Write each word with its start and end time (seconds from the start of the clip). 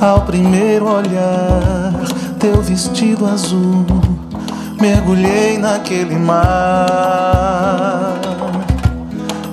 Ao 0.00 0.20
primeiro 0.22 0.86
olhar, 0.92 1.92
teu 2.40 2.60
vestido 2.60 3.24
azul, 3.24 3.86
mergulhei 4.80 5.58
naquele 5.58 6.18
mar. 6.18 7.12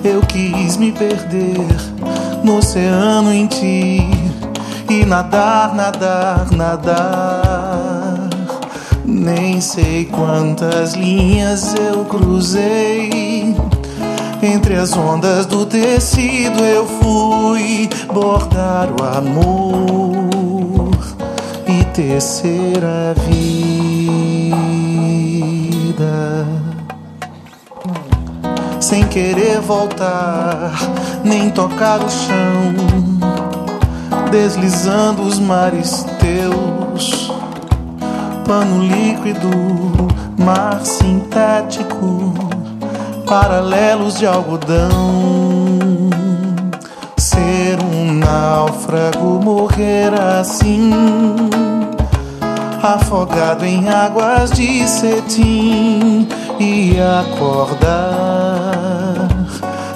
Eu 0.02 0.22
quis 0.22 0.76
me 0.78 0.92
perder 0.92 1.66
no 2.42 2.56
oceano 2.56 3.32
em 3.32 3.46
ti 3.46 4.08
e 4.88 5.04
nadar, 5.04 5.74
nadar, 5.74 6.50
nadar. 6.52 8.30
Nem 9.04 9.60
sei 9.60 10.06
quantas 10.06 10.94
linhas 10.94 11.74
eu 11.74 12.04
cruzei. 12.06 13.54
Entre 14.42 14.74
as 14.74 14.96
ondas 14.96 15.44
do 15.44 15.66
tecido 15.66 16.64
eu 16.64 16.86
fui 16.86 17.88
bordar 18.12 18.88
o 18.90 19.04
amor 19.04 20.98
e 21.68 21.84
tecer 21.92 22.82
a 22.82 23.12
vida. 23.20 24.29
Sem 28.90 29.06
querer 29.06 29.60
voltar, 29.60 30.72
nem 31.22 31.48
tocar 31.48 32.00
o 32.00 32.10
chão, 32.10 32.74
deslizando 34.32 35.22
os 35.22 35.38
mares 35.38 36.04
teus, 36.18 37.32
pano 38.44 38.82
líquido, 38.82 39.48
mar 40.36 40.84
sintético 40.84 42.34
paralelos 43.26 44.18
de 44.18 44.26
algodão. 44.26 44.90
Ser 47.16 47.78
um 47.94 48.14
náufrago, 48.14 49.40
morrer 49.40 50.12
assim, 50.20 50.90
afogado 52.82 53.64
em 53.64 53.88
águas 53.88 54.50
de 54.50 54.88
cetim 54.88 56.26
e 56.60 57.00
acordar 57.00 57.88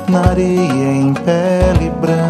na 0.08 0.30
areia 0.30 0.92
em 0.92 1.12
pele 1.12 1.90
branca. 2.00 2.24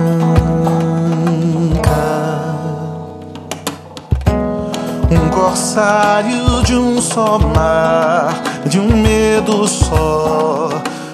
Um 5.08 5.28
corsário 5.30 6.64
de 6.64 6.74
um 6.74 7.00
só 7.00 7.38
mar, 7.38 8.34
de 8.66 8.80
um 8.80 8.96
medo 8.96 9.68
só 9.68 10.68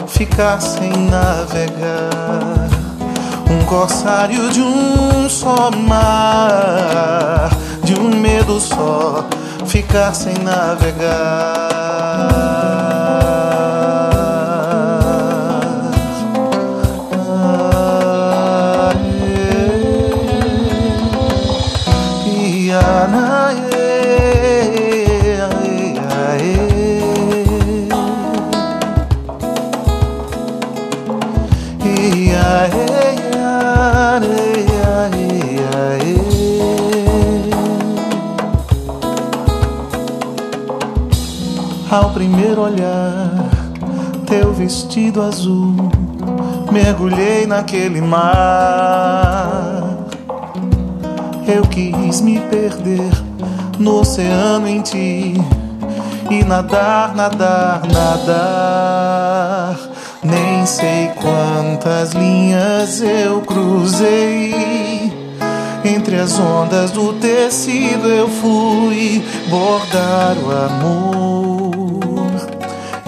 ficar 0.07 0.59
sem 0.63 0.91
navegar. 0.91 2.71
Um 3.51 3.63
corsário 3.67 4.49
de 4.51 4.63
um 4.63 5.29
só 5.29 5.71
mar, 5.71 7.51
de 7.85 8.01
um 8.01 8.19
medo 8.19 8.59
só, 8.59 9.27
ficar 9.67 10.15
sem 10.15 10.33
navegar. 10.39 12.30
Ao 41.91 42.11
primeiro 42.11 42.63
olhar, 42.63 43.49
teu 44.25 44.53
vestido 44.53 45.21
azul, 45.21 45.75
mergulhei 46.71 47.49
naquele 47.49 48.01
mar. 48.01 49.99
Eu 51.49 51.63
quis 51.63 52.21
me 52.21 52.39
perder 52.43 53.11
no 53.77 54.03
oceano 54.03 54.69
em 54.69 54.81
ti 54.83 55.35
e 56.31 56.45
nadar, 56.45 57.13
nadar, 57.13 57.83
nadar. 57.93 59.77
Nem 60.23 60.65
sei 60.67 61.11
quantas 61.21 62.13
linhas 62.13 63.03
eu 63.03 63.41
cruzei. 63.41 64.55
Entre 65.85 66.21
as 66.21 66.39
ondas 66.39 66.93
do 66.93 67.15
tecido 67.15 68.07
eu 68.07 68.29
fui 68.29 69.25
bordar 69.51 70.37
o 70.39 70.53
amor 70.53 71.70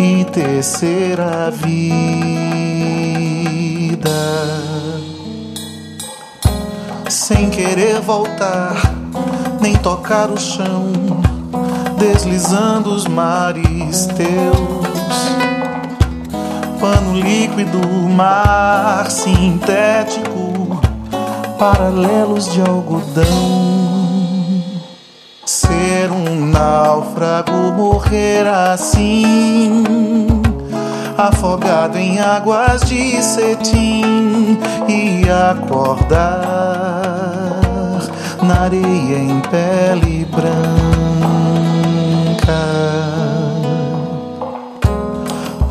e 0.02 0.24
tecer 0.24 1.20
a 1.20 1.48
vida. 1.50 2.10
Sem 7.08 7.48
querer 7.50 8.00
voltar, 8.00 8.74
nem 9.60 9.76
tocar 9.76 10.28
o 10.28 10.38
chão, 10.38 10.90
deslizando 11.98 12.90
os 12.90 13.06
mares 13.06 14.06
teus 14.06 14.82
pano 16.82 17.14
líquido, 17.14 17.78
mar 18.08 19.08
sintético, 19.08 20.80
paralelos 21.56 22.50
de 22.50 22.60
algodão. 22.60 23.71
Ser 25.44 26.08
um 26.12 26.46
náufrago, 26.46 27.72
morrer 27.76 28.46
assim, 28.46 29.84
afogado 31.18 31.98
em 31.98 32.20
águas 32.20 32.82
de 32.82 33.20
cetim 33.20 34.56
e 34.88 35.28
acordar 35.28 36.30
na 38.40 38.60
areia 38.62 39.18
em 39.18 39.40
pele 39.40 40.24
branca 40.26 40.62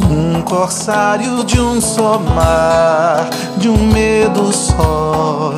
um 0.10 0.42
corsário 0.42 1.46
de 1.46 1.62
um 1.62 1.80
só 1.80 2.20
mar, 2.20 3.30
de 3.56 3.70
um 3.70 3.88
medo 3.88 4.52
só, 4.52 5.54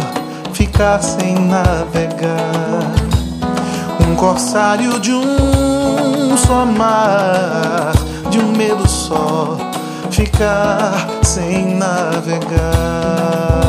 ficar 0.54 1.02
sem 1.02 1.34
navegar. 1.34 2.73
Corsário 4.24 5.02
de 5.02 5.12
um 5.12 6.38
só 6.38 6.66
mar, 6.66 7.92
de 8.30 8.40
um 8.40 8.54
medo 8.54 8.88
só, 8.88 9.58
ficar 10.10 10.94
sem 11.22 11.76
navegar. 11.76 13.63